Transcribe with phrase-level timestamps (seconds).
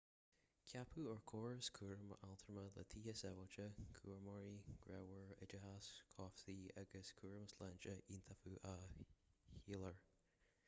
[0.69, 3.65] ceapadh ár gcóras cúraim altrama le tithe sábháilte
[3.97, 8.73] cúramóirí grámhara oideachas cobhsaí agus cúram sláinte iontaofa a
[9.67, 10.01] sholáthar